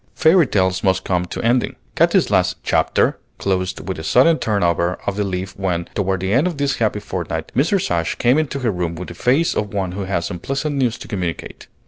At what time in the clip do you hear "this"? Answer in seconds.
6.57-6.77